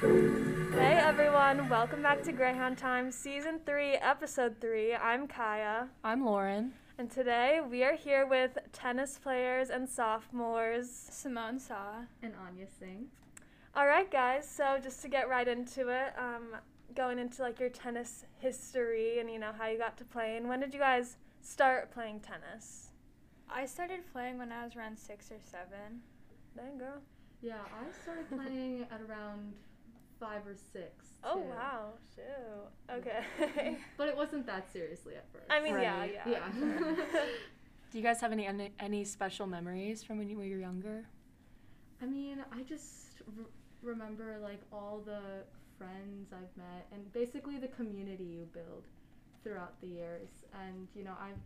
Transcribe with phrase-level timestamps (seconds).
[0.00, 4.94] Hey everyone, welcome back to Greyhound Time, Season 3, Episode 3.
[4.94, 6.72] I'm Kaya, I'm Lauren.
[6.98, 10.88] and today we are here with tennis players and sophomores.
[10.88, 12.02] Simone Saw.
[12.22, 13.06] and Anya Singh.
[13.76, 16.54] Alright, guys, so just to get right into it, um,
[16.94, 20.60] going into like your tennis history and you know how you got to playing, when
[20.60, 22.90] did you guys start playing tennis?
[23.50, 26.02] I started playing when I was around six or seven.
[26.56, 27.02] Dang, girl.
[27.42, 29.54] Yeah, I started playing at around
[30.20, 31.06] five or six.
[31.24, 32.24] Oh, wow, shoot.
[32.90, 32.98] Mm-hmm.
[32.98, 33.76] Okay.
[33.96, 35.46] But it wasn't that seriously at first.
[35.50, 36.12] I mean, yeah, Right.
[36.14, 36.28] yeah.
[36.30, 37.24] yeah.
[37.90, 41.06] Do you guys have any any, any special memories from when you were younger?
[42.02, 43.44] I mean, I just r-
[43.82, 45.22] remember like all the
[45.78, 48.84] friends I've met and basically the community you build
[49.42, 50.28] throughout the years.
[50.64, 51.40] And you know, I'm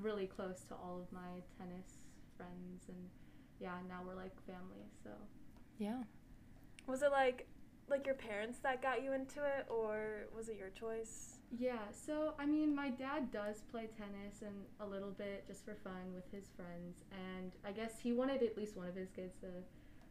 [0.00, 1.88] really close to all of my tennis
[2.36, 2.96] friends, and
[3.60, 4.84] yeah, now we're like family.
[5.02, 5.10] So
[5.78, 6.02] Yeah.
[6.86, 7.46] Was it like
[7.88, 11.38] like your parents that got you into it or was it your choice?
[11.56, 15.74] Yeah, so I mean, my dad does play tennis and a little bit just for
[15.84, 19.36] fun with his friends, and I guess he wanted at least one of his kids
[19.42, 19.48] to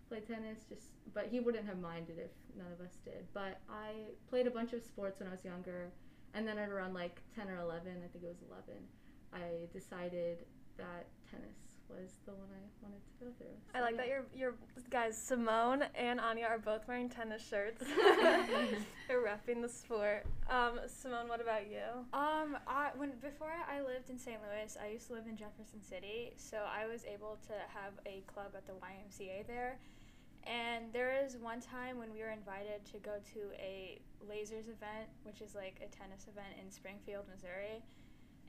[0.08, 3.26] play tennis, just but he wouldn't have minded if none of us did.
[3.34, 5.90] But I played a bunch of sports when I was younger,
[6.34, 8.82] and then at around like 10 or 11, I think it was 11,
[9.34, 10.46] I decided
[10.78, 13.56] that tennis was the one I wanted to go through.
[13.74, 13.98] I So, like yeah.
[13.98, 14.54] that your your
[14.90, 17.84] guys Simone and Anya are both wearing tennis shirts.
[19.08, 20.26] They're repping the sport.
[20.50, 22.06] Um, Simone, what about you?
[22.14, 24.38] Um, I when before I lived in St.
[24.42, 28.24] Louis, I used to live in Jefferson City, so I was able to have a
[28.28, 29.80] club at the YMCA there.
[30.46, 35.08] And there is one time when we were invited to go to a lasers event,
[35.24, 37.82] which is like a tennis event in Springfield, Missouri.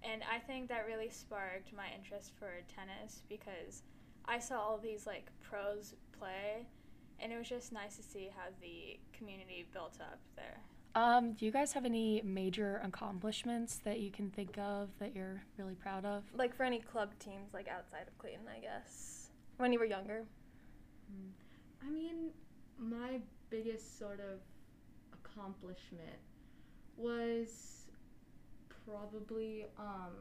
[0.04, 3.82] And I think that really sparked my interest for tennis because
[4.26, 6.66] I saw all these like pros play,
[7.20, 10.60] and it was just nice to see how the community built up there.
[10.96, 15.42] Um, do you guys have any major accomplishments that you can think of that you're
[15.58, 16.22] really proud of?
[16.34, 19.30] Like for any club teams, like outside of Clayton, I guess.
[19.56, 20.24] When you were younger.
[21.10, 21.30] Mm.
[21.86, 22.30] I mean,
[22.78, 23.20] my
[23.50, 24.38] biggest sort of
[25.12, 26.18] accomplishment
[26.96, 27.83] was
[28.88, 30.12] probably, um,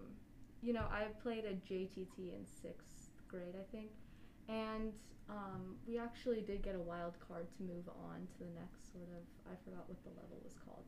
[0.61, 3.91] you know, I played a JTT in sixth grade, I think,
[4.47, 4.91] and
[5.29, 9.07] um, we actually did get a wild card to move on to the next sort
[9.09, 10.83] of, I forgot what the level was called.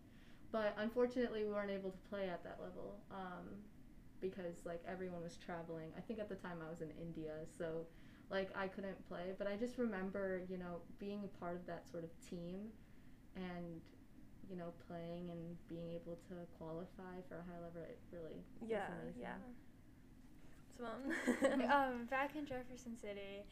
[0.51, 3.47] But unfortunately, we weren't able to play at that level um,
[4.21, 5.91] because, like, everyone was traveling.
[5.97, 7.85] I think at the time I was in India, so
[8.29, 11.87] like I couldn't play, but I just remember, you know, being a part of that
[11.89, 12.67] sort of team
[13.35, 13.81] and
[14.49, 18.87] you know, playing and being able to qualify for a high level, it really Yeah,
[19.19, 19.41] yeah.
[20.75, 21.13] Simone.
[21.71, 23.43] um, back in Jefferson City,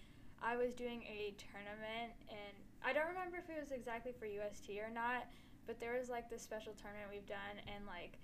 [0.41, 4.69] I was doing a tournament, and I don't remember if it was exactly for UST
[4.79, 5.27] or not,
[5.65, 8.19] but there was like this special tournament we've done, and like,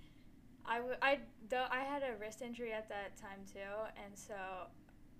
[0.65, 1.19] I w- I
[1.49, 4.35] though I had a wrist injury at that time too, and so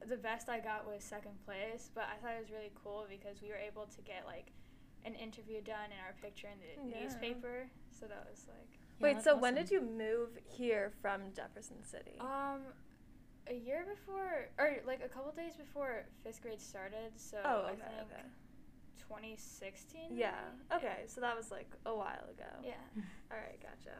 [0.08, 3.42] the best I got was second place, but I thought it was really cool because
[3.42, 4.52] we were able to get like
[5.06, 7.04] an interview done and our picture in the Yeah.
[7.04, 8.80] newspaper, so that was like.
[9.00, 12.18] Yeah, Wait, so when did you move here from Jefferson City?
[12.20, 12.62] Um,
[13.48, 17.12] a year before, or like a couple days before fifth grade started.
[17.16, 18.22] So oh, I okay, think okay.
[19.00, 20.16] 2016.
[20.18, 20.32] Yeah.
[20.70, 20.86] maybe?
[20.86, 22.52] Okay, so that was like a while ago.
[22.64, 22.74] Yeah.
[23.32, 23.98] All right, gotcha.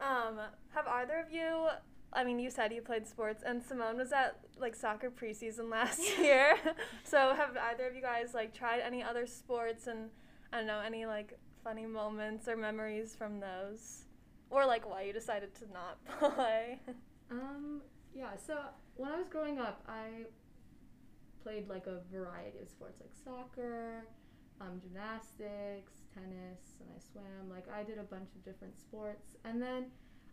[0.00, 0.38] Um,
[0.74, 1.68] have either of you?
[2.12, 6.18] I mean, you said you played sports, and Simone was at like soccer preseason last
[6.18, 6.56] year.
[7.04, 10.10] so, have either of you guys like tried any other sports, and
[10.52, 14.04] I don't know any like funny moments or memories from those,
[14.50, 16.80] or like why you decided to not play?
[17.30, 17.82] Um,
[18.14, 18.58] yeah, so
[18.96, 20.26] when I was growing up, I
[21.42, 24.04] played like a variety of sports like soccer,
[24.60, 27.50] um, gymnastics, tennis, and I swam.
[27.50, 29.36] Like I did a bunch of different sports.
[29.44, 29.86] And then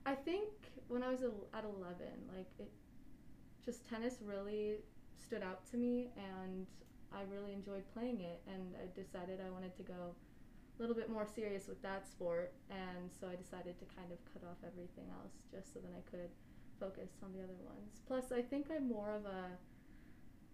[0.06, 0.50] I think
[0.88, 2.72] when I was at 11, like it
[3.66, 4.78] just tennis really
[5.18, 6.68] stood out to me and
[7.16, 10.16] I really enjoyed playing it and I decided I wanted to go
[10.78, 14.18] a little bit more serious with that sport and so I decided to kind of
[14.34, 16.30] cut off everything else just so then I could
[16.80, 18.02] focus on the other ones.
[18.08, 19.52] Plus I think I'm more of a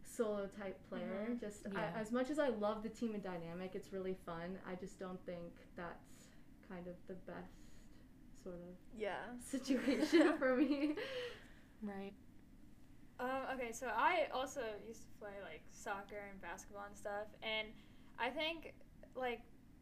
[0.04, 1.28] solo type player.
[1.31, 1.39] Mhm.
[1.39, 1.94] Just Yeah.
[1.95, 4.60] I, as much as I love the team and dynamic, it's really fun.
[4.68, 6.36] I just don't think that's
[6.68, 7.54] kind of the best
[8.44, 9.38] sort of yeah.
[9.39, 10.95] situation for me.
[11.81, 12.12] Right.
[13.19, 17.68] Um, okay, so I also used to play like soccer and basketball and stuff, and
[18.18, 18.74] I think
[19.16, 19.42] like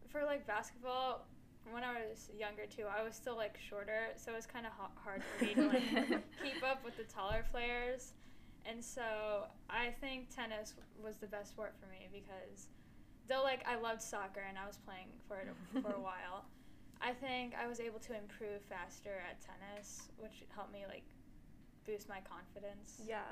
[0.10, 1.28] for like basketball,
[1.72, 4.72] when I was younger too, I was still like shorter, so it was kind of
[4.72, 5.84] ha- hard for me to like
[6.44, 8.14] keep up with the taller players.
[8.66, 12.68] And so I think tennis was the best sport for me because
[13.30, 16.46] though like I loved soccer and I was playing for it for a while,
[17.02, 21.04] I think I was able to improve faster at tennis, which helped me like
[21.88, 23.02] boost my confidence.
[23.08, 23.24] Yeah.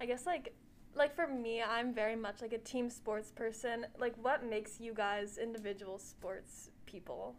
[0.00, 0.54] I guess like
[0.94, 3.86] like for me, I'm very much like a team sports person.
[3.98, 7.36] Like what makes you guys individual sports people?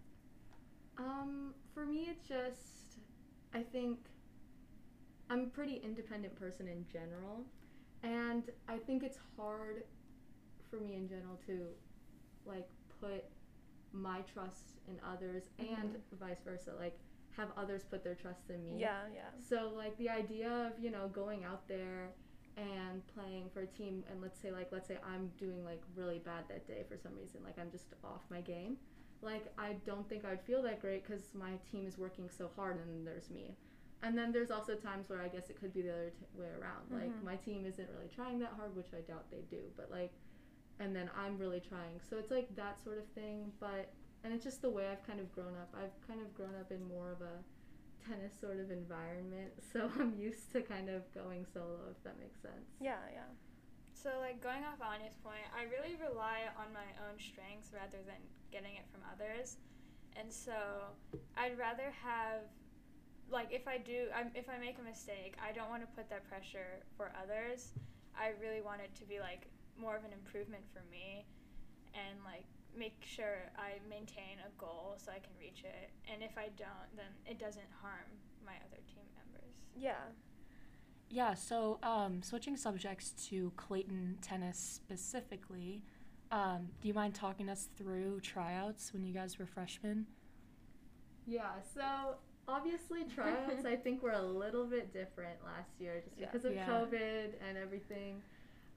[0.98, 3.00] Um, for me, it's just,
[3.54, 3.98] I think
[5.30, 7.46] I'm a pretty independent person in general.
[8.04, 9.84] And I think it's hard
[10.70, 11.68] for me in general to,
[12.46, 12.68] like,
[13.00, 13.26] put
[13.94, 16.72] my trust in others and vice versa.
[16.80, 16.98] Like,
[17.38, 18.74] have others put their trust in me.
[18.78, 19.30] Yeah, yeah.
[19.40, 22.10] So, like, the idea of, you know, going out there
[22.58, 26.20] and playing for a team, and let's say, like, let's say I'm doing, like, really
[26.20, 28.78] bad that day for some reason, like, I'm just off my game
[29.24, 32.78] like I don't think I'd feel that great because my team is working so hard
[32.80, 33.56] and there's me.
[34.02, 36.48] And then there's also times where I guess it could be the other t- way
[36.48, 36.90] around.
[36.90, 37.24] Like Mhm.
[37.24, 40.12] my team isn't really trying that hard, which I doubt they do, but like
[40.80, 42.02] and then I'm really trying.
[42.02, 45.20] So it's like that sort of thing, but and it's just the way I've kind
[45.20, 45.74] of grown up.
[45.74, 47.42] I've kind of grown up in more of a
[48.08, 52.42] tennis sort of environment, so I'm used to kind of going solo if that makes
[52.42, 52.70] sense.
[52.80, 53.30] Yeah, yeah.
[53.94, 58.18] So like going off Anya's point, I really rely on my own strengths rather than
[58.52, 59.58] getting it from others.
[60.18, 60.90] And so
[61.38, 62.50] I'd rather have
[63.30, 66.10] like if I do I'm, if I make a mistake, I don't want to put
[66.10, 67.74] that pressure for others.
[68.18, 69.48] I really want it to be like
[69.78, 71.26] more of an improvement for me
[71.94, 75.92] and like make sure I maintain a goal so I can reach it.
[76.12, 78.06] And if I don't, then it doesn't harm
[78.46, 79.54] my other team members.
[79.76, 79.96] Yeah.
[81.10, 85.82] Yeah, so um, switching subjects to Clayton tennis specifically,
[86.32, 90.06] um, do you mind talking us through tryouts when you guys were freshmen?
[91.28, 92.16] Yeah, so
[92.48, 96.28] obviously tryouts I think were a little bit different last year just Yeah.
[96.32, 96.66] because of Yeah.
[96.68, 98.22] COVID and everything.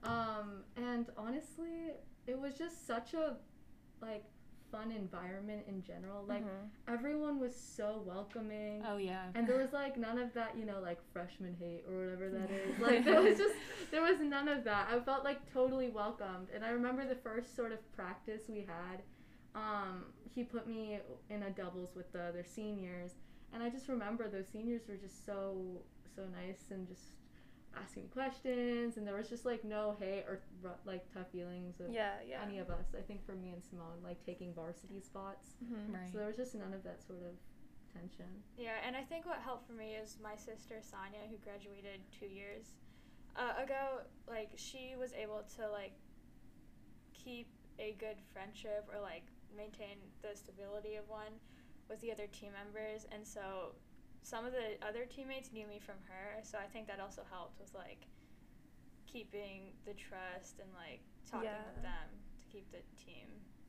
[0.03, 1.93] Um, and honestly,
[2.27, 3.37] it was just such a
[4.05, 4.23] like
[4.71, 6.23] fun environment in general.
[6.25, 6.69] Like Mhm.
[6.87, 8.83] everyone was so welcoming.
[8.85, 9.31] Oh yeah.
[9.35, 12.49] And there was like none of that, you know, like freshman hate or whatever that
[12.51, 12.79] is.
[12.87, 13.55] Like there was just
[13.91, 14.89] there was none of that.
[14.91, 16.49] I felt like totally welcomed.
[16.53, 19.01] And I remember the first sort of practice we had,
[19.53, 20.99] um, he put me
[21.29, 23.11] in a doubles with the other seniors,
[23.53, 25.81] and I just remember those seniors were just so
[26.15, 27.03] so nice and just
[27.81, 30.39] asking me questions, and there was just like no hate or
[30.85, 32.41] like tough feelings of Yeah, yeah.
[32.45, 32.93] any of us.
[32.97, 35.93] I think for me and Simone, like taking varsity spots, Mhm.
[35.93, 36.09] Right.
[36.11, 37.35] so there was just none of that sort of
[37.93, 38.43] tension.
[38.57, 42.27] Yeah, and I think what helped for me is my sister Sonia, who graduated two
[42.27, 42.75] years
[43.35, 44.01] uh, ago.
[44.27, 45.93] Like she was able to like
[47.13, 47.47] keep
[47.79, 49.23] a good friendship or like
[49.55, 51.39] maintain the stability of one
[51.89, 53.75] with the other team members, and so
[54.25, 56.41] some of the other teammates knew me from her.
[56.43, 58.07] So I think that also helped with like
[59.05, 61.61] keeping the trust and like talking Yeah.
[61.73, 63.27] with them to keep the team.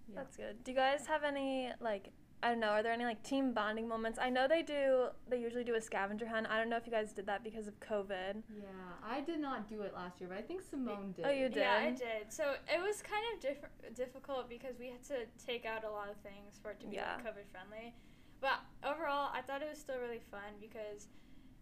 [0.08, 0.16] Yeah.
[0.16, 0.64] That's good.
[0.64, 2.10] Do you guys have any like
[2.42, 4.18] I don't know, are there any like team bonding moments?
[4.18, 6.46] I know they do they usually do a scavenger hunt.
[6.48, 8.42] I don't know if you guys did that because of COVID.
[8.54, 8.64] Yeah,
[9.02, 11.26] I did not do it last year, but I think Simone did.
[11.26, 11.56] Oh, you did?
[11.58, 12.30] Yeah, I did.
[12.32, 16.08] So it was kind of diff- difficult because we had to take out a lot
[16.10, 17.16] of things for it to be Yeah.
[17.16, 17.94] like COVID friendly.
[18.40, 21.08] But overall, I thought it was still really fun because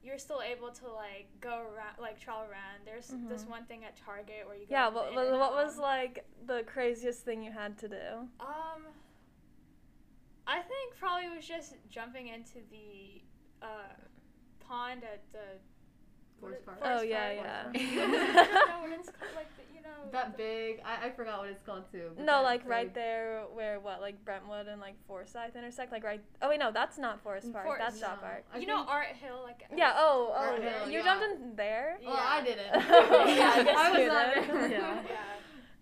[0.02, 2.84] you're still able to like go around, like travel around.
[2.84, 3.48] There's this Mhm.
[3.48, 4.72] one thing at Target where you go.
[4.74, 8.28] Yeah, what what, what was like the craziest thing you had to do?
[8.40, 8.84] Um,
[10.46, 13.22] I think probably was just jumping into the
[13.62, 13.94] uh,
[14.60, 15.58] pond at the.
[16.40, 16.78] Forest Park.
[16.82, 17.46] Oh, Forest yeah, Park.
[17.46, 17.70] yeah.
[17.72, 20.10] I don't know what it's called, like the, you know.
[20.12, 22.10] That big, I, I forgot what it's called too.
[22.18, 25.92] No, that like right big- there where what, like Brentwood and like Forsyth intersect?
[25.92, 27.66] Like right Oh wait, no, that's not Forest Park.
[27.66, 28.20] For- that's Shaw no.
[28.20, 28.44] Park.
[28.58, 29.64] You know Art Hill, like.
[29.74, 31.04] Yeah, oh, oh, Hill, you yeah.
[31.04, 31.98] jumped in there?
[32.04, 32.70] Well, I didn't.
[32.74, 32.78] Oh,
[33.26, 34.70] yeah, I I was not there.
[34.70, 35.02] Yeah.
[35.08, 35.16] Yeah.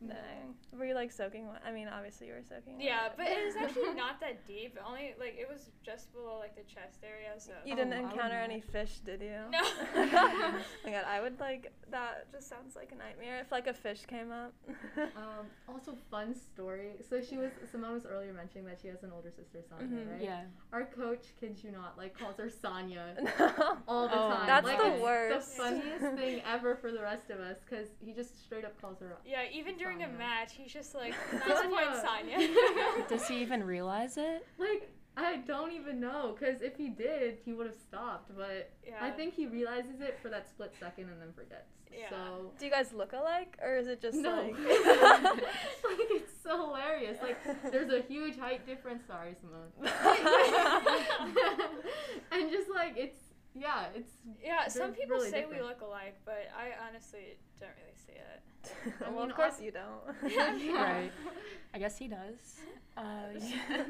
[0.09, 0.55] Dang.
[0.79, 1.61] Were you like soaking wet?
[1.67, 2.85] I mean, obviously you were soaking wet.
[2.85, 4.79] Yeah, but it was actually not that deep.
[4.87, 7.29] Only like it was just below like the chest area.
[7.39, 7.53] So.
[7.65, 9.39] You Oh, didn't I would encounter any fish, did you?
[9.51, 9.61] No.
[9.95, 12.31] oh my god, I would like that.
[12.33, 14.53] Just sounds like a nightmare if like a fish came up.
[15.17, 16.93] Um, also, fun story.
[17.09, 20.13] So she was Simone was earlier mentioning that she has an older sister, Sonia, Mhm.
[20.13, 20.23] right?
[20.23, 20.43] Yeah.
[20.73, 23.79] Our coach, kids you not, like calls her Sonia no.
[23.89, 24.47] all the Oh, time.
[24.47, 25.57] That's like, the it's worst.
[25.57, 29.01] The funniest thing ever for the rest of us, because he just straight up calls
[29.01, 29.13] her.
[29.13, 29.23] Up.
[29.25, 30.19] Yeah, even during a Sonia.
[30.19, 32.49] match, he's just like, nice point, Sonia.
[33.09, 34.47] Does he even realize it?
[34.59, 38.31] Like I don't even know, because if he did, he would have stopped.
[38.35, 38.97] But yeah.
[39.01, 41.69] I think he realizes it for that split second and then forgets.
[41.93, 42.09] Yeah.
[42.09, 44.59] So Do you guys look alike, or is it just no, like?
[44.59, 47.19] like it's so hilarious.
[47.21, 47.37] Like
[47.71, 49.07] there's a huge height difference.
[49.07, 49.69] Sorry, Simone.
[52.33, 53.19] and just like it's
[53.55, 55.63] yeah, it's Yeah, some people really say different.
[55.63, 58.43] we look alike, but I honestly don't really see it.
[59.01, 60.01] Well, mean, of course I- you don't.
[60.63, 60.83] Yeah.
[60.83, 61.13] Right.
[61.75, 62.61] I guess he does.
[62.97, 63.03] Uh,
[63.41, 63.85] yeah.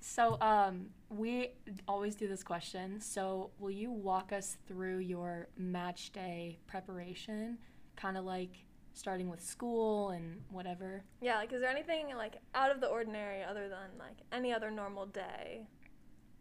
[0.00, 1.50] so, um, we
[1.86, 3.00] always do this question.
[3.00, 7.58] So, will you walk us through your match day preparation?
[7.96, 11.02] Kind of like starting with school and whatever.
[11.20, 14.70] Yeah, like, is there anything like out of the ordinary other than like any other
[14.70, 15.66] normal day,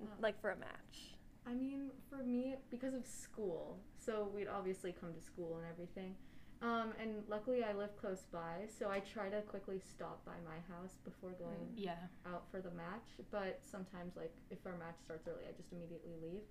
[0.01, 1.10] Uh, like for a match?
[1.47, 6.15] I mean, for me, because of school, so we'd obviously come to school and everything.
[6.61, 10.59] Um, and luckily, I live close by, so I try to quickly stop by my
[10.73, 11.95] house before going Yeah.
[12.27, 13.17] out for the match.
[13.31, 16.43] But sometimes, like, if our match starts early, I just immediately leave.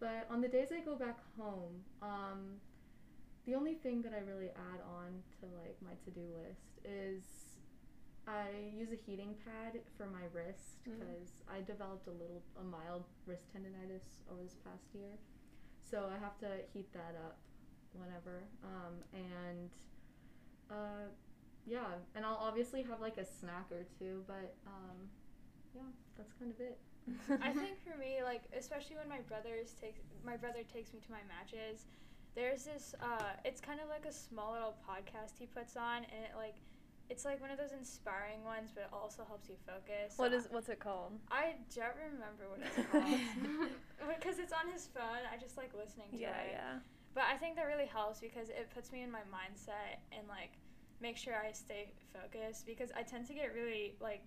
[0.00, 2.60] But on the days I go back home, um,
[3.46, 7.22] the only thing that I really add on to like my to-do list is
[8.26, 10.98] I use a heating pad for my wrist Mm.
[10.98, 15.12] because I developed a little a mild wrist tendonitis over this past year,
[15.82, 17.36] so I have to heat that up
[17.92, 18.42] whenever.
[18.62, 19.70] Um, and
[20.70, 21.08] uh,
[21.66, 25.08] yeah, and I'll obviously have like a snack or two, but um,
[25.74, 25.82] yeah,
[26.16, 26.78] that's kind of it.
[27.42, 31.10] I think for me, like especially when my brothers take my brother takes me to
[31.12, 31.84] my matches,
[32.34, 32.94] there's this.
[33.02, 36.56] Uh, it's kind of like a small little podcast he puts on, and it like,
[37.10, 40.14] it's like one of those inspiring ones, but it also helps you focus.
[40.16, 41.12] what is what's it called?
[41.30, 43.68] I don't remember what it's called
[44.18, 45.22] because it's on his phone.
[45.32, 46.52] I just like listening to Yeah, it.
[46.52, 46.78] yeah.
[47.14, 50.52] But I think that really helps because it puts me in my mindset and like
[51.00, 54.22] make sure I stay focused because I tend to get really like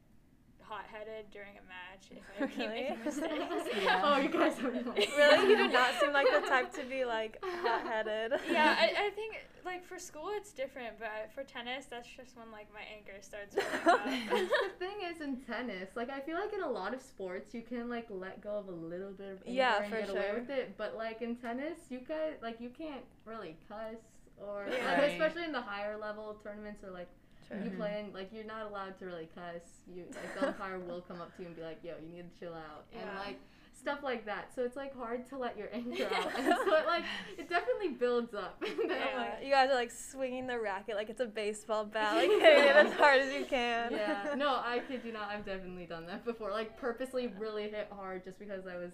[0.67, 2.81] hot-headed during a match if I keep Really?
[2.89, 3.67] making mistakes.
[3.83, 4.01] Yeah.
[4.03, 4.69] oh, you guys are
[5.17, 8.33] Really, you do not seem like the type to be like hot-headed.
[8.51, 12.51] yeah, I, I think like for school it's different, but for tennis that's just when
[12.51, 14.03] like my anger starts up.
[14.05, 17.61] The thing is in tennis, like I feel like in a lot of sports you
[17.61, 20.31] can like let go of a little bit of anger Yeah, and for get away
[20.33, 23.95] with it, but like in tennis you can like you can't really cuss
[24.37, 24.85] or Yeah.
[24.85, 25.11] like, Right.
[25.11, 27.07] especially in the higher level tournaments or like
[27.47, 27.57] Sure.
[27.63, 27.77] you Mhm.
[27.77, 29.61] playing like you're not allowed to really cuss.
[29.93, 32.33] You like the umpire will come up to you and be like, "Yo, you need
[32.33, 33.39] to chill out," and like
[33.73, 34.53] stuff like that.
[34.53, 37.03] So it's like hard to let your anger out, and so it like
[37.37, 38.61] it definitely builds up.
[38.87, 42.29] My like, You guys are like swinging the racket like it's a baseball bat, like
[42.29, 43.91] hitting it as hard as you can.
[43.93, 45.29] yeah, no, I kid you not.
[45.29, 46.51] I've definitely done that before.
[46.51, 48.91] Like purposely really hit hard just because I was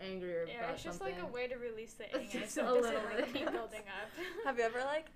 [0.00, 1.16] angry or Yeah, about it's just something.
[1.18, 3.34] like a way to release the anger so a it doesn't little like bit.
[3.34, 4.44] keep building up.
[4.44, 5.06] Have you ever like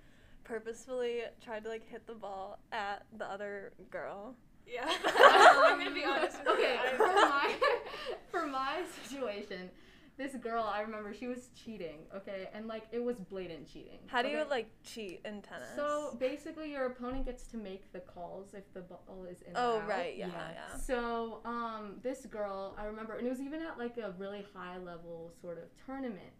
[0.45, 4.35] purposefully tried to like hit the ball at the other girl?
[4.67, 4.89] Yeah.
[5.05, 6.97] I'm gonna be honest with okay, you.
[6.97, 7.53] for my
[8.31, 9.69] for my situation,
[10.17, 11.99] this girl I remember she was cheating.
[12.15, 13.99] Okay, and like it was blatant cheating.
[14.07, 15.67] How do you like cheat in tennis?
[15.75, 19.55] So basically, your opponent gets to make the calls if the ball is in.
[19.55, 19.87] or oh out.
[19.87, 20.51] right, yeah, Yeah.
[20.71, 20.77] yeah.
[20.79, 24.77] So, um, this girl, I remember, and it was even at like a really high
[24.77, 26.33] level sort of tournament,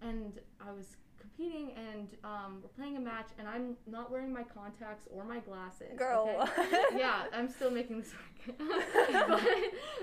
[0.00, 4.42] and I was competing, and um, we're playing a match, and I'm not wearing my
[4.42, 5.96] contacts or my glasses.
[5.96, 6.48] Girl.
[6.58, 6.82] okay?
[6.96, 8.58] yeah, I'm still making this work.
[9.28, 9.42] but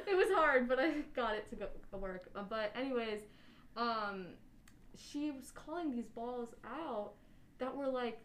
[0.07, 2.29] it was hard, but I got it to go work.
[2.49, 3.21] But anyways,
[3.75, 4.27] um,
[4.95, 7.13] she was calling these balls out
[7.59, 8.19] that were like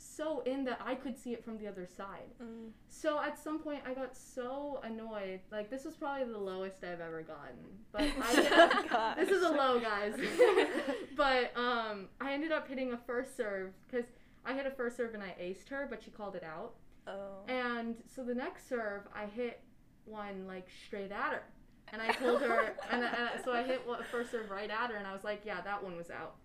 [0.00, 2.32] so in that I could see it from the other side.
[2.42, 2.70] Mm.
[2.88, 5.40] So at some point, I got so annoyed.
[5.52, 7.58] Like this was probably the lowest I've ever gotten.
[7.92, 9.16] But I, Gosh.
[9.16, 10.14] this is a low, guys.
[11.16, 14.06] but um, I ended up hitting a first serve because
[14.44, 16.74] I hit a first serve and I aced her, but she called it out.
[17.06, 17.44] Oh.
[17.48, 19.60] And so the next serve, I hit
[20.06, 21.42] one like straight at her,
[21.92, 25.06] and I told her, and, and so I hit first serve right at her, and
[25.06, 26.36] I was like, yeah, that one was out.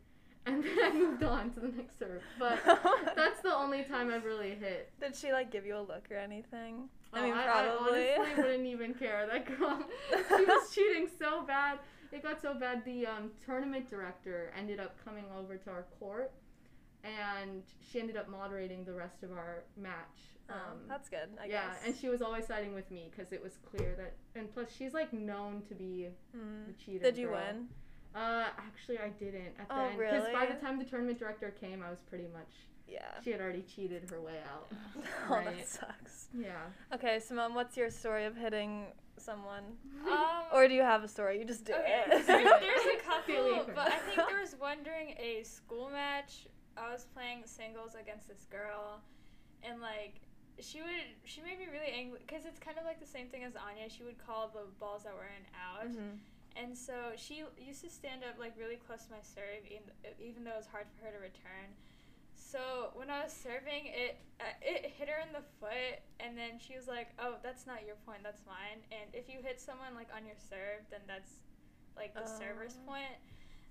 [0.47, 2.21] And then I moved on to the next serve.
[2.37, 2.59] But
[3.15, 4.91] that's the only time I've really hit.
[4.99, 6.87] Did she like give you a look or anything?
[7.13, 8.09] Oh, I mean, I, probably.
[8.11, 9.27] I honestly wouldn't even care.
[9.31, 9.79] That girl,
[10.37, 11.79] she was cheating so bad.
[12.11, 12.85] It got so bad.
[12.85, 16.31] The um, tournament director ended up coming over to our court,
[17.03, 19.93] and she ended up moderating the rest of our match.
[20.49, 21.29] Oh, Um, that's good.
[21.41, 21.81] I yeah, guess.
[21.87, 24.93] and she was always siding with me because it was clear that, and plus she's
[24.93, 26.67] like known to be Mm.
[26.67, 27.03] the cheater.
[27.03, 27.41] Did you girl.
[27.51, 27.67] win?
[28.15, 31.53] Uh, actually, I didn't at the Oh, end because by the time the tournament director
[31.59, 32.47] came, I was pretty much
[32.87, 33.01] Yeah.
[33.23, 34.71] she had already cheated her way out.
[35.29, 36.27] Oh, that sucks.
[36.33, 36.51] Yeah.
[36.93, 38.85] Okay, Simone, what's your story of hitting
[39.17, 39.63] someone?
[40.07, 41.39] Um, Or do you have a story?
[41.39, 42.27] You just do Okay, it.
[42.27, 46.47] there, there's a Feel couple, but I think there was one during a school match.
[46.77, 49.01] I was playing singles against this girl,
[49.63, 50.21] and like
[50.59, 53.43] she would, she made me really angry because it's kind of like the same thing
[53.43, 53.89] as Anya.
[53.89, 56.19] She would call the balls that were in out, Mhm.
[56.55, 60.43] And so she used to stand up like really close to my serve, even, even
[60.43, 61.75] though it was hard for her to return.
[62.35, 66.59] So when I was serving, it uh, it hit her in the foot, and then
[66.59, 69.95] she was like, "Oh, that's not your point, that's mine." And if you hit someone
[69.95, 71.43] like on your serve, then that's
[71.95, 72.91] like the server's Oh.
[72.91, 73.15] point.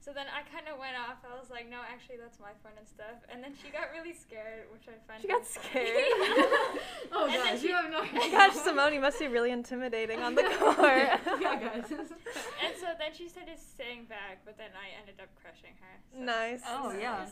[0.05, 1.25] So then I kind of went off.
[1.25, 3.25] I was like, no, actually, that's my phone and stuff.
[3.33, 5.89] And then she got really scared, which I find She got scared?
[7.13, 8.31] oh And gosh, she- you have no idea.
[8.31, 11.09] Gosh, Simone, you must be really intimidating on the court.
[11.41, 11.89] yeah, guys.
[11.89, 15.95] And so then she started staying back, but then I ended up crushing her.
[16.13, 16.61] so- nice.
[16.69, 17.25] Oh, yeah.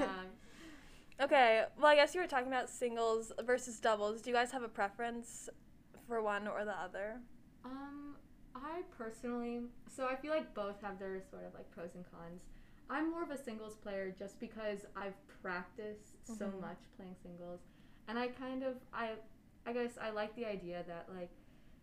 [0.00, 1.24] yeah.
[1.24, 4.22] Okay, well, I guess you were talking about singles versus doubles.
[4.22, 5.50] Do you guys have a preference
[6.08, 7.20] for one or the other?
[7.62, 8.09] Um,
[8.62, 12.42] I personally, so I feel like both have their sort of like pros and cons.
[12.88, 16.60] I'm more of a singles player just because I've practiced so Mhm.
[16.60, 17.60] much playing singles,
[18.08, 19.16] and I kind of I,
[19.66, 21.30] I guess I like the idea that like,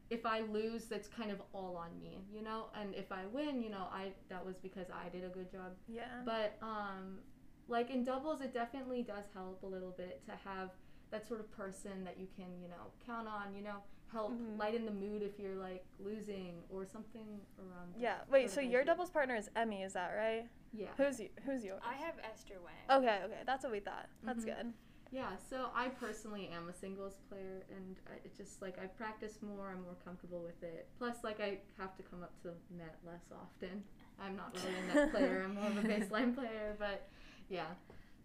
[0.09, 3.61] if I lose, that's kind of all on me, you know, and if I win,
[3.61, 5.73] you know, I that was because I did a good job.
[5.87, 6.21] Yeah.
[6.25, 7.19] But um,
[7.67, 10.71] like in doubles, it definitely does help a little bit to have
[11.11, 13.53] that sort of person that you can, you know, count on.
[13.55, 13.77] You know,
[14.11, 14.57] help Mhm.
[14.57, 17.93] lighten the mood if you're like losing or something around.
[17.97, 18.23] yeah.
[18.29, 20.49] Wait, so your doubles partner is Emmy, is that right?
[20.73, 20.93] Yeah.
[20.97, 21.29] Who's you?
[21.45, 21.81] Who's yours?
[21.85, 22.99] I have Esther Wang.
[23.03, 24.07] Okay, okay, that's what we thought.
[24.23, 24.55] That's Mhm.
[24.55, 24.73] good.
[25.11, 25.37] Yeah.
[25.37, 29.69] So I personally am a singles player, and I, it's just like I practice more.
[29.69, 30.89] I'm more comfortable with it.
[30.97, 33.83] Plus, like I have to come up to the net less often.
[34.19, 35.43] I'm not really a net player.
[35.45, 37.07] I'm more of a baseline player, but
[37.49, 37.73] yeah.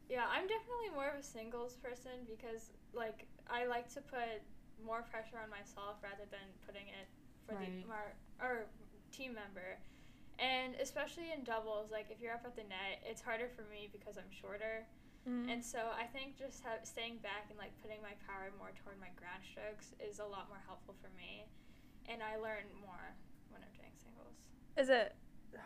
[0.09, 4.43] Yeah, I'm definitely more of a singles person because like I like to put
[4.85, 7.09] more pressure on myself rather than putting it
[7.47, 7.71] for Right.
[7.83, 8.67] the mar- or
[9.11, 9.79] team member.
[10.39, 13.89] And especially in doubles, like if you're up at the net, it's harder for me
[13.93, 14.87] because I'm shorter.
[15.29, 15.53] Mm.
[15.53, 18.99] And so I think just have, staying back and like putting my power more toward
[18.99, 21.47] my ground strokes is a lot more helpful for me.
[22.09, 23.15] And I learn more
[23.51, 24.35] when I'm doing singles.
[24.77, 25.15] Is it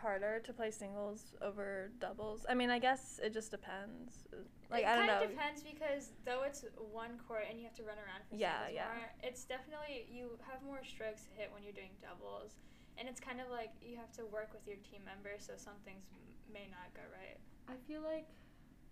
[0.01, 2.45] harder to play singles over doubles?
[2.49, 4.27] I mean, I guess it just depends.
[4.69, 5.13] Like it I don't know.
[5.13, 8.23] It kind of depends because though it's one court and you have to run around
[8.29, 8.87] for Yeah, singles yeah.
[8.97, 12.55] more, it's definitely you have more strokes to hit when you're doing doubles,
[12.97, 15.77] and it's kind of like you have to work with your team members, so some
[15.85, 16.19] things m-
[16.53, 17.37] may not go right.
[17.69, 18.27] I feel like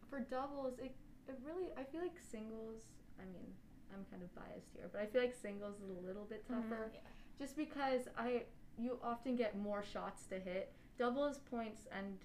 [0.09, 0.93] for doubles, it,
[1.27, 2.83] it really, I feel like singles,
[3.19, 3.47] I mean,
[3.93, 6.55] I'm kind of biased here, but I feel like singles is a little bit Mhm.
[6.69, 6.99] tougher Yeah.
[7.39, 8.43] just because I,
[8.77, 10.71] you often get more shots to hit.
[10.97, 12.17] Doubles points and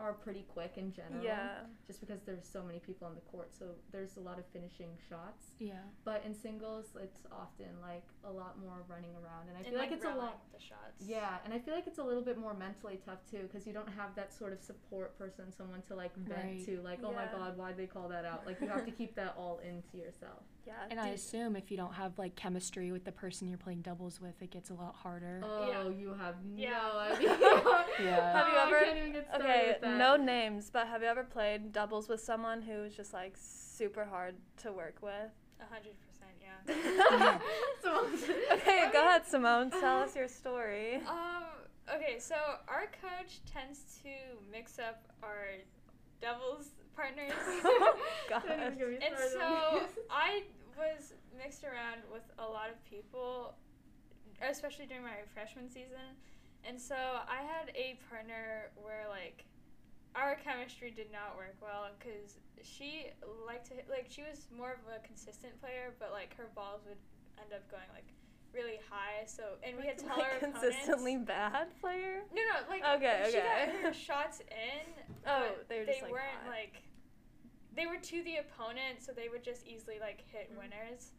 [0.00, 1.22] are pretty quick in general.
[1.22, 1.60] Yeah.
[1.86, 4.88] Just because there's so many people on the court, so there's a lot of finishing
[5.08, 5.52] shots.
[5.60, 5.74] Yeah.
[6.04, 9.78] But in singles, it's often like a lot more running around, and I and feel
[9.78, 10.40] like, like it's a lot.
[10.52, 11.04] the shots.
[11.06, 13.72] Yeah, and I feel like it's a little bit more mentally tough too, because you
[13.72, 16.66] don't have that sort of support person, someone to like vent Right.
[16.66, 18.44] to, like, oh my god, why'd they call that out?
[18.46, 20.42] Like, you have to keep that all into yourself.
[20.66, 20.72] Yeah.
[20.90, 24.20] And I assume if you don't have like chemistry with the person you're playing doubles
[24.20, 25.40] with, it gets a lot harder.
[25.44, 25.88] Oh, Yeah.
[25.98, 26.70] you have Yeah.
[26.70, 27.36] no idea.
[28.00, 28.32] Yeah.
[28.32, 29.96] Have you Oh, ever- I can't even get started Okay, with that.
[29.98, 34.36] no names, but have you ever played doubles with someone who's just like super hard
[34.62, 35.30] to work with?
[35.60, 36.32] a hundred percent.
[36.40, 37.38] Yeah.
[37.82, 38.06] So-
[38.54, 39.70] Okay, I go mean- ahead, Simone.
[39.70, 40.96] Tell us your story.
[41.08, 41.44] Um.
[41.94, 42.34] Okay, so
[42.66, 44.08] our coach tends to
[44.50, 45.48] mix up our
[46.22, 47.32] doubles partners.
[48.28, 48.42] Gosh.
[48.48, 49.82] Don't even get me And so.
[50.10, 50.44] I
[50.78, 53.54] was mixed around with a lot of people,
[54.42, 56.18] especially during my freshman season.
[56.64, 59.44] And so I had a partner where like
[60.16, 63.10] our chemistry did not work well because she
[63.46, 66.80] liked to hit, like she was more of a consistent player, but like her balls
[66.88, 66.98] would
[67.36, 68.23] end up going like really high.
[69.26, 72.22] So and we had Like, taller consistently bad player.
[72.34, 73.46] No, no, like Okay, she okay.
[73.72, 74.86] got her shots in.
[75.26, 76.50] Oh, they were they just, like, weren't hot.
[76.50, 76.82] like
[77.74, 80.58] they were to the opponent, so they would just easily like hit Mhm.
[80.58, 81.12] winners.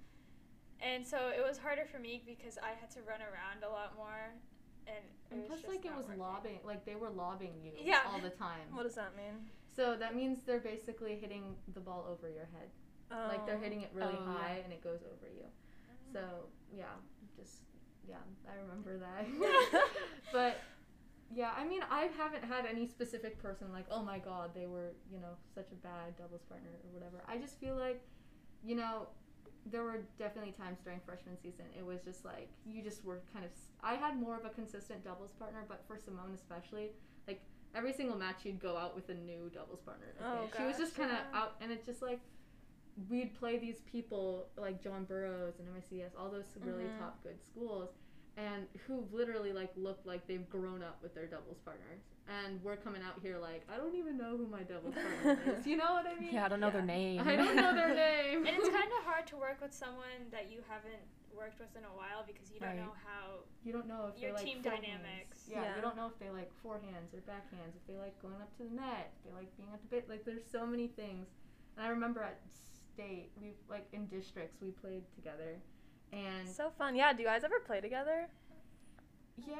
[0.82, 3.96] And so it was harder for me because I had to run around a lot
[3.96, 4.34] more,
[4.88, 6.20] and it And was plus, just like, it was working.
[6.22, 8.02] lobbing, like, they were lobbing you Yeah.
[8.12, 8.68] all the time.
[8.72, 9.50] What does that mean?
[9.76, 12.70] So that means they're basically hitting the ball over your head.
[13.10, 14.38] Like, they're hitting it really Oh, yeah.
[14.38, 15.46] high and it goes over you.
[16.12, 16.86] So, yeah,
[17.38, 17.64] just,
[18.08, 18.16] yeah,
[18.50, 19.82] I remember that.
[20.34, 20.62] but,
[21.34, 24.94] yeah, I mean, I haven't had any specific person like, oh my god, they were,
[25.12, 27.24] you know, such a bad doubles partner or whatever.
[27.28, 28.02] I just feel like,
[28.64, 29.08] you know,
[29.66, 33.44] there were definitely times during freshman season it was just like you just were kind
[33.44, 33.50] of
[33.84, 36.92] I had more of a consistent doubles partner but for simone especially
[37.28, 37.42] like
[37.74, 40.78] every single match you'd go out with a new doubles partner I Oh, she was
[40.78, 41.40] just kind of yeah.
[41.40, 42.20] out and it's just like
[43.10, 47.00] we'd play these people like john burroughs and MICDS all those really Mhm.
[47.00, 47.90] top good schools
[48.38, 52.76] and who literally like look like they've grown up with their doubles partners and we're
[52.78, 55.94] coming out here like i don't even know who my doubles partner is you know
[55.94, 57.22] what i mean Yeah, I don't know their name.
[57.26, 58.46] I don't know their name.
[58.46, 61.04] And it's kind of hard to work with someone that you haven't
[61.36, 62.80] worked with in a while because you don't Right.
[62.80, 63.44] know how.
[63.66, 64.64] You don't know if Your they like team forehands.
[64.64, 65.38] dynamics.
[65.50, 65.76] Yeah, Yeah.
[65.76, 67.76] you don't know if they like forehands or backhands.
[67.76, 69.12] If they like going up to the net.
[69.18, 70.08] If they like being at the bit.
[70.10, 71.28] Like there's so many things.
[71.76, 72.40] And I remember at
[72.96, 75.58] state, We've like in districts we played together,
[76.14, 76.96] and So fun.
[76.96, 77.14] Yeah.
[77.14, 78.28] Do you guys ever play together?
[79.38, 79.56] yeah,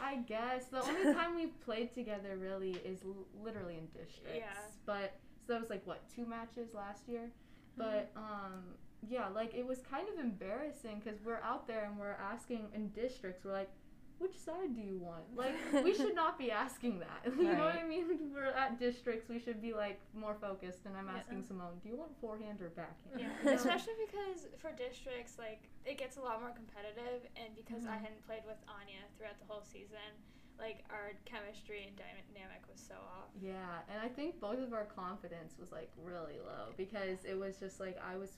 [0.00, 4.36] I guess the only time we've played together really is l- literally in districts.
[4.36, 4.44] Yeah.
[4.86, 5.16] But
[5.46, 7.30] so that was like what two matches last year,
[7.76, 8.64] but um
[9.08, 12.88] yeah like it was kind of embarrassing because we're out there and we're asking in
[12.88, 13.70] districts we're like
[14.18, 15.24] which side do you want?
[15.36, 15.54] Like
[15.84, 17.22] we should not be asking that.
[17.38, 18.32] You know what I mean?
[18.34, 21.18] We're at districts we should be like more focused and I'm Yeah.
[21.18, 23.14] asking Simone do you want forehand or backhand?
[23.18, 27.96] Yeah, especially because for districts, like it gets a lot more competitive, and because I
[27.96, 28.02] Mhm.
[28.04, 30.10] hadn't played with Anya throughout the whole season,
[30.58, 33.30] like our chemistry and dynamic was so off.
[33.40, 37.56] Yeah, and I think both of our confidence was like really low because it was
[37.58, 38.32] just like I was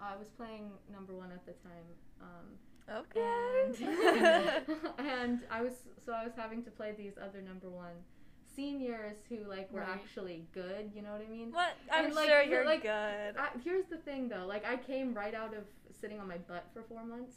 [0.00, 1.88] I was playing number one at the time,
[2.22, 2.46] um,
[2.90, 3.64] Okay.
[3.66, 3.76] and
[4.98, 5.72] and I was
[6.04, 7.94] so I was having to play these other number one
[8.56, 9.88] seniors who like were Right.
[9.90, 10.90] actually good.
[10.94, 11.52] You know what I mean?
[11.52, 11.70] what?
[11.90, 13.36] I'm And, like, sure you're, like, good.
[13.38, 15.64] I, here's the thing though, like I came right out of
[16.00, 17.34] sitting on my butt for four months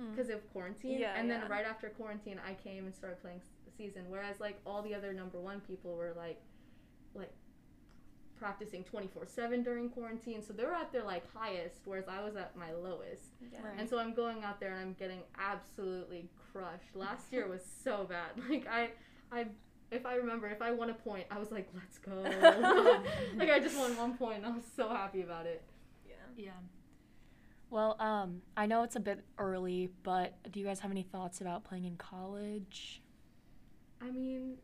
[0.00, 0.14] Mm.
[0.14, 1.48] because of quarantine, Yeah, and then yeah.
[1.48, 4.04] right after quarantine, I came and started playing s- season.
[4.10, 6.38] Whereas like all the other number one people were like,
[7.14, 7.32] like
[8.38, 12.22] practicing twenty four seven during quarantine, so they were at their like highest, whereas I
[12.22, 13.24] was at my lowest.
[13.52, 13.58] Yeah.
[13.62, 13.74] Right.
[13.78, 16.94] And so I'm going out there and I'm getting absolutely crushed.
[16.94, 18.30] Last year was so bad.
[18.48, 18.90] Like I,
[19.32, 19.46] I.
[19.92, 22.22] If I remember, if I won a point, I was like, "Let's go!"
[23.36, 25.62] like I just won one point, and I was so happy about it.
[26.08, 26.14] Yeah.
[26.36, 26.50] Yeah.
[27.70, 31.40] Well, um, I know it's a bit early, but do you guys have any thoughts
[31.40, 33.00] about playing in college?
[34.00, 34.56] I mean,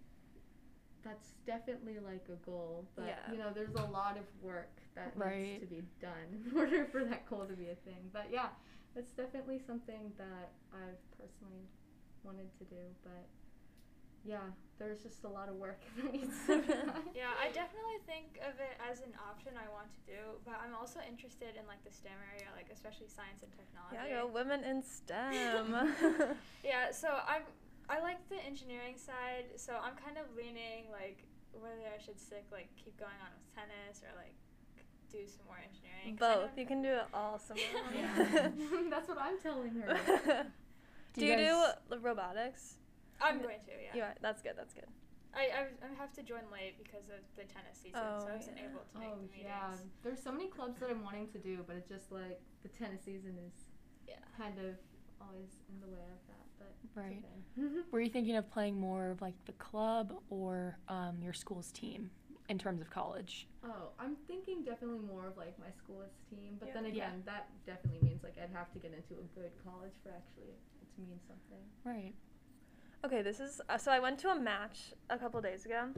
[1.05, 3.31] that's definitely like a goal, but Yeah.
[3.31, 5.61] you know, there's a lot of work that Right.
[5.61, 8.11] needs to be done in order for that goal to be a thing.
[8.13, 8.49] But yeah,
[8.95, 11.67] it's definitely something that I've personally
[12.23, 13.27] wanted to do, but
[14.25, 14.39] yeah,
[14.79, 17.03] there's just a lot of work that needs to be done.
[17.15, 20.75] Yeah, I definitely think of it as an option I want to do, but I'm
[20.75, 23.97] also interested in like the STEM area, like especially science and technology.
[23.99, 25.75] Yeah, go women in STEM.
[26.63, 27.43] Yeah, so I'm
[27.89, 32.45] I like the engineering side, so I'm kind of leaning like whether I should stick
[32.51, 34.35] like keep going on with tennis or like
[35.11, 36.17] do some more engineering.
[36.17, 36.57] Both.
[36.57, 37.67] You can do it all somewhere.
[37.95, 38.49] Yeah.
[38.91, 40.47] that's what I'm telling her.
[41.15, 42.77] do you do robotics?
[43.21, 43.95] I'm going to, yeah.
[43.95, 44.15] You are.
[44.23, 44.55] That's good.
[44.57, 44.89] That's good.
[45.35, 48.37] I, I I have to join late because of the tennis season, so Oh, I
[48.37, 48.69] wasn't yeah.
[48.69, 49.49] able to make Oh the meetings.
[49.49, 49.73] yeah,
[50.05, 53.01] there's so many clubs that I'm wanting to do, but it's just like the tennis
[53.05, 53.73] season is
[54.09, 54.21] Yeah.
[54.37, 54.77] kind of
[55.25, 56.42] always in the way of that.
[56.95, 57.23] But Right.
[57.57, 57.81] okay.
[57.91, 62.11] Were you thinking of playing more of like the club or um, your school's team
[62.49, 63.49] in terms of college?
[63.65, 66.75] Oh, I'm thinking definitely more of like my school's team, but Yeah.
[66.75, 66.91] then Yeah.
[66.93, 70.51] again, that definitely means like I'd have to get into a good college for actually
[70.81, 71.65] it to mean something.
[71.85, 72.15] Right.
[73.05, 75.89] Okay, this is uh, so I went to a match a couple days ago,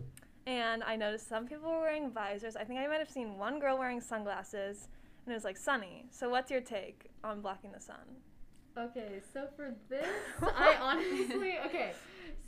[0.46, 2.56] and I noticed some people were wearing visors.
[2.56, 4.88] I think I might have seen one girl wearing sunglasses,
[5.26, 6.06] and it was like sunny.
[6.10, 8.22] So what's your take on blocking the sun?
[8.76, 10.06] Okay, so for this,
[10.42, 11.92] I honestly okay.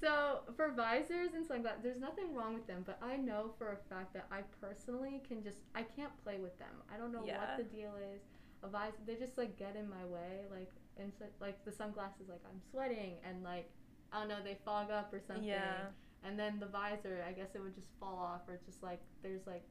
[0.01, 3.77] So for visors and sunglasses, there's nothing wrong with them, but I know for a
[3.95, 6.83] fact that I personally can just I can't play with them.
[6.93, 7.39] I don't know Yeah.
[7.39, 8.21] what the deal is.
[8.63, 12.29] A visor, they just like get in my way, like and so, like the sunglasses,
[12.29, 13.71] like I'm sweating and like
[14.13, 15.45] I don't know, they fog up or something.
[15.45, 15.87] Yeah.
[16.25, 19.47] And then the visor, I guess it would just fall off, or just like there's
[19.47, 19.63] like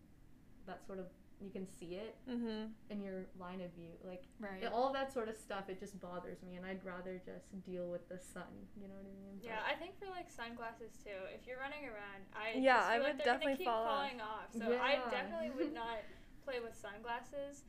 [0.67, 1.05] that sort of
[1.41, 2.71] you can see it Mhm.
[2.89, 4.61] in your line of view, like Right.
[4.61, 7.89] yeah, all that sort of stuff, it just bothers me, and I'd rather just deal
[7.89, 8.67] with the sun.
[8.75, 9.39] You know what I mean?
[9.41, 11.25] Yeah, I think for like sunglasses too.
[11.33, 14.21] If you're running around, I Yeah, just I would like they're definitely keep fall falling
[14.21, 14.53] off.
[14.53, 15.99] So I definitely would not
[16.43, 17.63] play with sunglasses.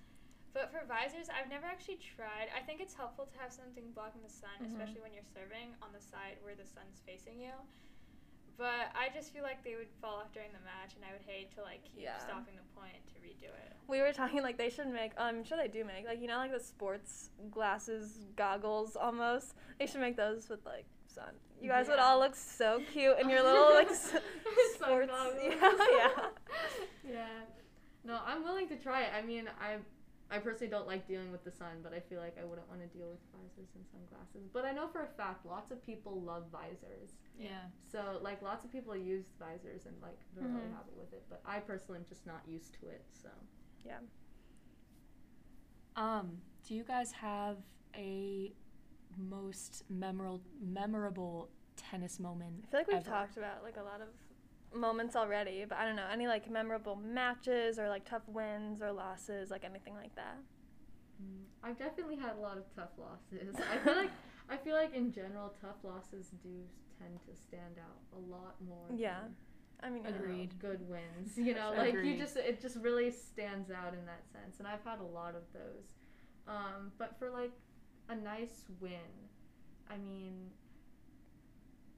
[0.52, 2.48] But for visors, I've never actually tried.
[2.56, 4.66] I think it's helpful to have something blocking the sun, Mhm.
[4.66, 7.52] especially when you're serving on the side where the sun's facing you.
[8.58, 11.20] But I just feel like they would fall off during the match, and I would
[11.26, 12.18] hate to like keep Yeah.
[12.18, 13.72] stopping the point to redo it.
[13.86, 15.12] We were talking like they should make.
[15.18, 19.54] I'm sure they do make like you know like the sports glasses goggles almost.
[19.78, 21.34] They should make those with like sun.
[21.60, 24.14] You guys would all look so cute in your little like s-
[24.74, 25.10] sports.
[25.10, 25.34] goggles.
[25.42, 26.08] Yeah, yeah.
[27.10, 27.26] yeah.
[28.04, 29.10] No, I'm willing to try it.
[29.16, 29.76] I mean, I
[30.30, 32.80] I personally don't like dealing with the sun, but I feel like I wouldn't want
[32.80, 34.50] to deal with visors and sunglasses.
[34.52, 37.10] But I know for a fact lots of people love visors.
[37.38, 37.66] Yeah.
[37.90, 40.74] So like lots of people use visors and like they're really Mhm.
[40.74, 41.24] happy with it.
[41.30, 43.04] But I personally am just not used to it.
[43.12, 43.28] So
[43.84, 43.98] Yeah.
[45.94, 47.58] Um, do you guys have
[47.94, 48.52] a
[49.16, 52.64] most memorable memorable tennis moment?
[52.64, 53.10] I feel like we've ever?
[53.10, 54.08] talked about like a lot of
[54.74, 58.92] moments already, but I don't know any like memorable matches or like tough wins or
[58.92, 60.38] losses, like anything like that.
[61.22, 63.56] Mm, I've definitely had a lot of tough losses.
[63.70, 64.10] I feel like
[64.48, 66.62] I feel like in general tough losses do
[66.98, 68.86] tend to stand out a lot more.
[68.94, 69.20] Yeah.
[69.22, 69.34] than,
[69.82, 70.58] I mean, you know, Agreed.
[70.58, 71.36] good wins.
[71.36, 71.84] You know, sure.
[71.84, 75.04] like you just it just really stands out in that sense, and I've had a
[75.04, 75.94] lot of those.
[76.48, 77.52] Um, but for like
[78.08, 79.00] a nice win,
[79.90, 80.50] I mean,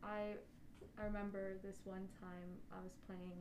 [0.02, 0.34] I
[1.00, 3.38] I remember this one time I was playing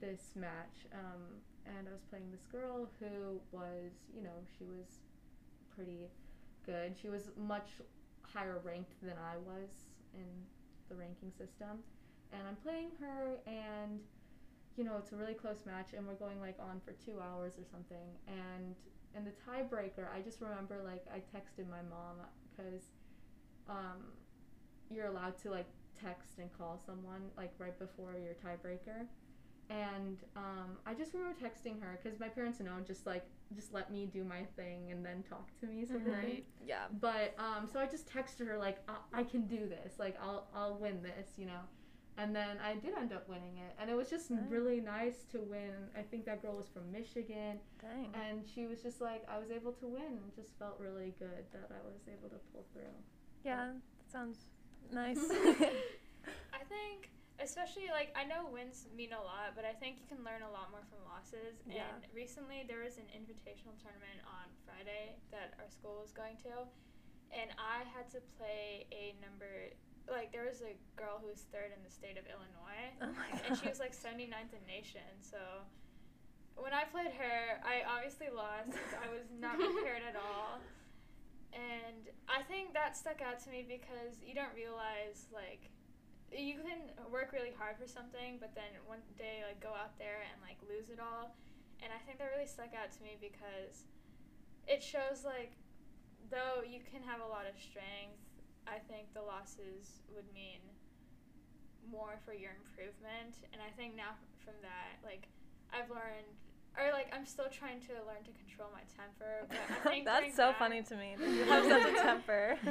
[0.00, 1.20] this match, um,
[1.66, 5.04] and I was playing this girl who was, you know, she was
[5.74, 6.08] pretty
[6.64, 6.96] good.
[7.00, 7.68] She was much
[8.22, 9.68] higher ranked than I was
[10.14, 10.24] in
[10.88, 11.84] the ranking system,
[12.32, 14.00] and I'm playing her, and
[14.76, 17.54] you know, it's a really close match, and we're going like on for two hours
[17.58, 18.74] or something, and
[19.14, 22.24] in the tiebreaker, I just remember like I texted my mom
[22.56, 22.84] because
[23.68, 24.16] um,
[24.90, 25.66] you're allowed to like
[26.04, 29.06] text and call someone like right before your tiebreaker.
[29.68, 33.92] And um, I just remember texting her because my parents know just like just let
[33.92, 36.04] me do my thing and then talk to me thing.
[36.06, 36.44] Right.
[36.66, 36.86] Yeah.
[37.00, 40.48] But um, so I just texted her like I-, I can do this, like I'll
[40.54, 41.60] I'll win this, you know.
[42.18, 44.40] And then I did end up winning it, and it was just Nice.
[44.50, 45.72] really nice to win.
[45.96, 48.12] I think that girl was from Michigan, Dang.
[48.12, 50.18] and she was just like I was able to win.
[50.34, 52.92] Just felt really good that I was able to pull through.
[53.44, 54.48] Yeah, that sounds
[54.92, 55.18] nice.
[56.54, 60.22] I think, especially like I know wins mean a lot, but I think you can
[60.24, 61.62] learn a lot more from losses.
[61.66, 61.88] Yeah.
[61.90, 66.66] And recently there was an invitational tournament on Friday that our school was going to,
[67.32, 69.72] and I had to play a number.
[70.08, 73.30] Like there was a girl who was third in the state of Illinois, oh my
[73.30, 73.46] god.
[73.46, 75.06] and she was like 79th in nation.
[75.22, 75.38] So
[76.56, 78.74] when I played her, I obviously lost.
[78.98, 80.58] I was not prepared at all.
[81.52, 85.70] And I think that stuck out to me because you don't realize like
[86.30, 90.22] you can work really hard for something, but then one day like go out there
[90.22, 91.34] and like lose it all.
[91.82, 93.90] And I think that really stuck out to me because
[94.70, 95.58] it shows like
[96.30, 98.22] though you can have a lot of strength,
[98.70, 100.62] I think the losses would mean
[101.90, 103.42] more for your improvement.
[103.50, 104.14] And I think now
[104.46, 105.26] from that, like
[105.74, 106.38] I've learned,
[106.78, 109.46] or like I'm still trying to learn to control my temper.
[109.48, 111.16] But I think That's so that- funny to me.
[111.18, 112.58] that You have such a temper.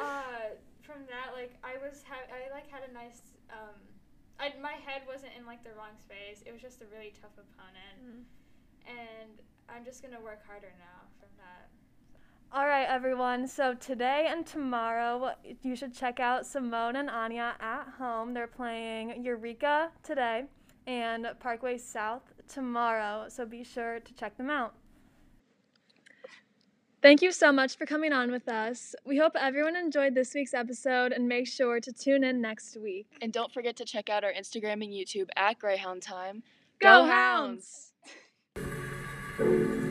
[0.00, 3.20] uh, from that, like I was, ha- I like had a nice.
[3.50, 3.76] Um,
[4.38, 6.42] I, my head wasn't in like the wrong space.
[6.46, 8.22] It was just a really tough opponent, Mm.
[8.86, 11.68] and I'm just gonna work harder now from that.
[12.52, 13.48] All right, everyone.
[13.48, 18.34] So today and tomorrow, you should check out Simone and Anya at home.
[18.34, 20.44] They're playing Eureka today
[20.86, 23.26] and Parkway South tomorrow.
[23.28, 24.74] So be sure to check them out.
[27.02, 28.94] Thank you so much for coming on with us.
[29.04, 33.06] We hope everyone enjoyed this week's episode and make sure to tune in next week.
[33.22, 36.42] And don't forget to check out our Instagram and YouTube at Greyhound Time.
[36.80, 37.92] Go Hounds!
[38.56, 39.76] Hounds!